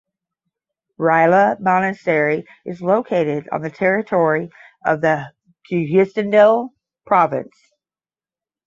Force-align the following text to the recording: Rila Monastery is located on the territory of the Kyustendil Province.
Rila 0.97 1.59
Monastery 1.59 2.47
is 2.65 2.81
located 2.81 3.47
on 3.51 3.61
the 3.61 3.69
territory 3.69 4.49
of 4.83 4.99
the 5.01 5.31
Kyustendil 5.71 6.69
Province. 7.05 7.55